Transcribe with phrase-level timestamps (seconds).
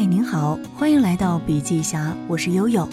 [0.00, 2.88] 嗨，您好，欢迎来到笔记侠，我是悠悠。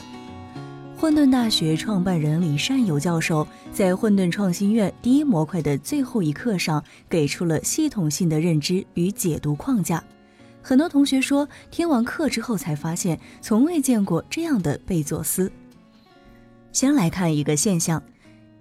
[0.98, 10.04] 混沌大学创办人李善友教授在混沌创新院第一模块的最后一课上，给出了系统性的认知与解读框架。
[10.62, 15.50] 很多同学说，听完课之后才发现，从未见过这样的贝佐斯。
[16.74, 18.04] 先来看一个现象，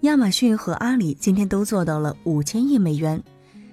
[0.03, 3.21] 亚马逊和阿里今天都做到了五千亿美元。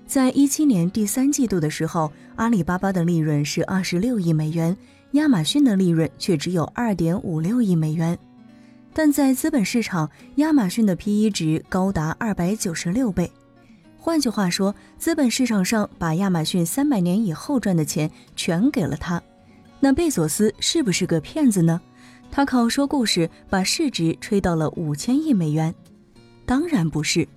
[0.06, 4.76] 在一七年第三季度的时候，阿里巴巴的利润是二十六亿美元，
[5.14, 8.18] 亚马逊的利润却只有二点五六亿美元。
[8.94, 13.32] 但在资本市场，亚马逊的 P/E 值高达二百九十六倍。
[13.98, 19.20] 换句话说，资本市场上把亚马逊三百年以后赚的钱全给了他。
[19.80, 21.82] 那贝索斯是不是个骗子呢？
[22.30, 25.74] 他靠说故事把市值吹到了五千亿美元？
[26.46, 27.28] 当然不是。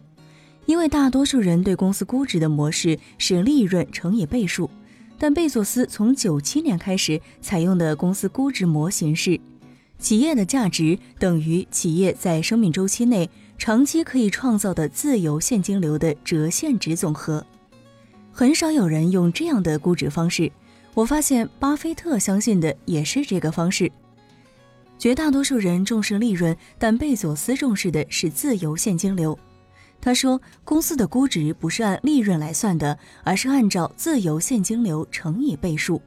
[0.67, 4.69] 因为大多数人对公司估值的模式是利润乘以倍数，
[5.19, 9.41] 但贝佐斯从九七年开始采用的公司估值模型是：
[9.99, 17.45] 企业的价值等于企业在生命周期内长期可以创造的自由现金流的折现值总和。
[18.33, 20.51] 很少有人用这样的估值方式，
[20.95, 23.91] 我发现巴菲特相信的也是这个方式。
[24.99, 29.39] 绝大多数人重视利润，但贝佐斯重视的是自由现金流。
[30.07, 36.01] 他说：“公司的估值不是按利润来算的，而是按照自由现金流乘以倍数。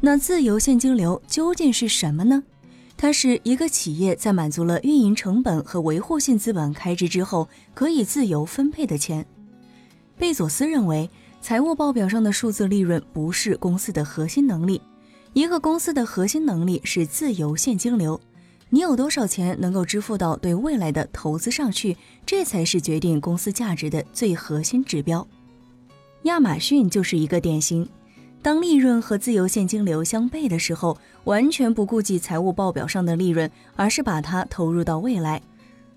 [0.00, 2.42] 那自由现金流究竟是什么呢？
[2.96, 9.26] 它是一个企业在满足了运营成本和维护性资本开支之后，可以自由分配的钱。”
[10.16, 11.10] 贝佐斯认为，
[11.42, 14.80] 财务报表上的数字利润不是公司的核心能力，
[15.34, 18.18] 一个公司的核心能力是自由现金流。
[18.76, 21.96] 你有多少钱能够支付到对未来的投资上去，
[22.26, 25.26] 这才是决定公司价值的最核心指标。
[26.24, 27.88] 亚马逊就是一个典型，
[28.42, 30.94] 当利润和自由现金流相悖的时候，
[31.24, 35.40] 完全不顾及财务报表上的利润，而是把它投入到未来。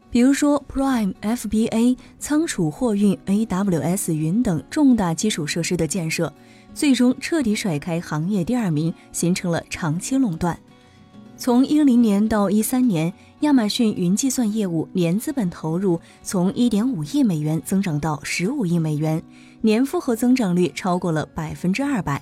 [0.09, 6.33] 比如说 Prime、FBA、仓储货运、AWS 云等重大基础设施的建设，
[6.73, 10.57] 最终彻底甩开行业第二名，形成了长期垄断。
[11.39, 19.23] 从一零年到一三年，亚马逊云计算业务年资本投入从一点五亿美元增长到十五亿美元，
[19.61, 22.21] 年复合增长率超过了百分之二百。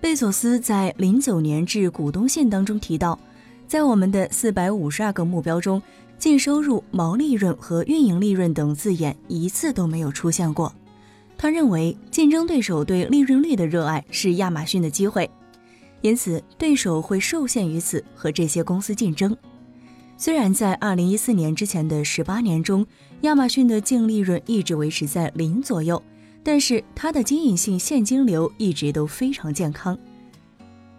[0.00, 3.16] 贝索斯在零九年致股东信当中提到，
[3.68, 5.80] 在我们的四百五十二个目标中，
[6.18, 10.74] 净收入、毛利润和运营利润等字眼一次都没有出现过。
[11.38, 15.30] 他认为，竞争对手对利润率的热爱是亚马逊的机会。
[16.06, 19.36] 因此，对手会受限于此和这些公司竞争。
[20.16, 22.86] 虽然在二零一四年之前的十八年中，
[23.22, 26.00] 亚马逊的净利润一直维持在零左右，
[26.44, 29.98] 但是它的经营性现金流一直都非常健康。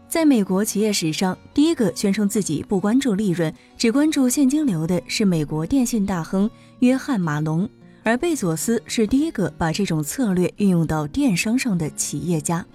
[0.09, 7.67] 在美国企业史上，第一个宣称自己不关注利润，只关注现金流的是美国电信大亨约翰马龙，
[8.03, 12.65] 而贝佐斯是第一个把这种策略运用到电商上的企业家。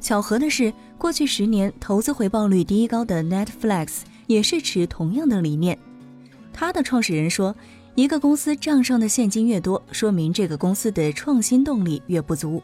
[0.00, 5.78] 巧合的是，过去十年投资回报率第一高的 Netflix 也是持同样的理念。
[6.52, 7.54] 他的创始人说
[7.94, 12.60] ：“一个公司账上的现金越多，说明这个公司的创新动力越不足。”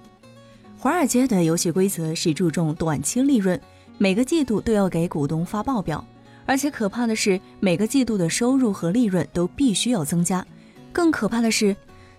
[0.77, 3.59] 华尔街的游戏规则是注重短期利润，
[3.99, 6.05] 每个季度都要给股东发报表，
[6.45, 10.45] 而且可怕的是，每个季度的收入和利润都必须要增加。
[10.93, 11.75] 更可怕的是，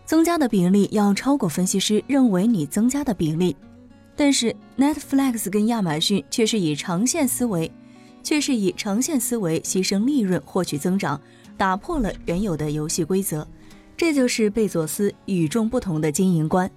[0.05, 3.53] 增加的比例要超过分析师认为你增加的比例。
[4.15, 7.71] 但是 Netflix 跟亚马逊却是以长线思维，
[8.23, 11.19] 却是以长线思维牺牲利润获取增长，
[11.57, 13.47] 打破了原有的游戏规则。
[13.97, 16.69] 这就是贝佐斯与众不同的经营观。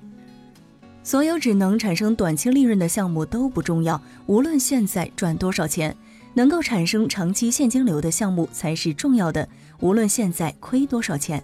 [1.02, 5.96] 所有只能产生短期利润的项目都不重要，无论现在赚多少钱，
[6.34, 9.48] 能够产生长期现金流的项目才是重要的，
[9.80, 11.42] 无论现在亏多少钱。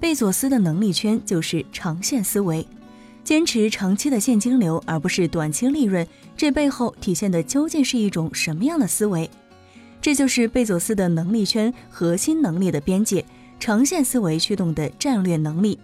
[0.00, 2.66] 贝佐斯的能力圈就是长线思维。
[3.22, 6.06] 坚持长期的现金流，而不是短期利润，
[6.36, 9.30] 这背后体现的究竟是一种什么样的思维？
[10.00, 13.24] 这就是贝佐斯的能力圈核心能力的边界，
[13.60, 15.78] 长线思维驱动的战略能力。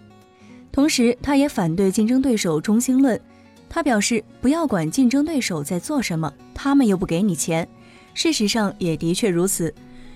[0.71, 3.19] 同时，他也反对竞争对手中心论。
[3.69, 7.67] 他表示，不要管竞争对手在做什么，他们又不给你钱。
[8.13, 9.73] 事实上，也的确如此。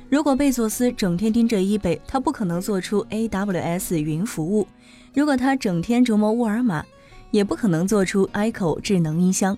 [0.09, 4.65] 如果贝佐斯整天盯着 eBay，他不可能做出 AWS 云服务；
[5.13, 6.83] 如果他整天琢磨沃尔玛，
[7.31, 9.57] 也不可能做出 Echo 智能音箱。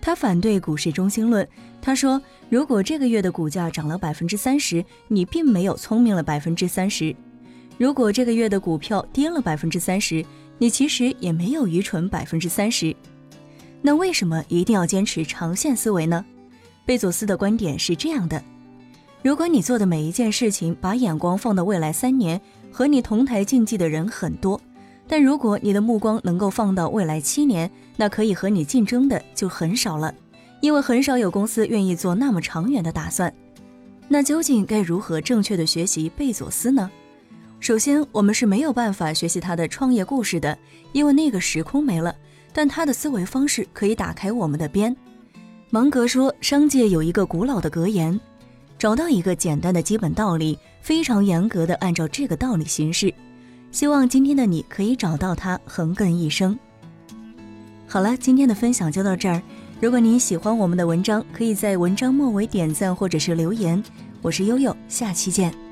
[0.00, 1.46] 他反对股市中心论。
[1.80, 2.20] 他说
[2.50, 7.14] ：“如果这个月的股价涨了百分之三十，你并没有聪明了百分之三十；
[7.78, 10.24] 如果这个月的股票跌了百分之三十，
[10.58, 12.92] 你其实也没有愚蠢百分之三十。
[13.82, 16.24] 那为什么一定要坚持长线思维呢？
[16.84, 18.42] 贝佐斯的观点是这样的：
[19.22, 22.40] 如果你做的每一件事情把眼光放到未来三年，
[22.72, 24.60] 和你同台竞技的人很多；
[25.08, 30.12] 但如果你的目光能够放到未来七年，那可以和你竞争的就很少了，
[30.60, 33.32] 因为很少有公司愿意做那么长远的打算。
[34.08, 36.90] 那究竟该如何正确的学习贝佐斯呢？
[37.58, 40.56] 首先，我们是没有办法学习他的创业故事的，
[40.92, 42.14] 因为那个时空没了。
[42.52, 44.94] 但他的思维方式可以打开我们的边。
[45.70, 48.18] 芒格说，商界有一个古老的格言：
[48.78, 53.12] 找到一个简单的基本道理，非常严格的按照这个道理行事。
[53.76, 56.58] 希望今天的你可以找到它，横亘一生。
[57.86, 59.42] 好了，今天的分享就到这儿。
[59.82, 63.84] 如果您喜欢我们的文章，可以在文章末尾点赞或者是留言。
[64.22, 65.65] 我是悠悠，下期见。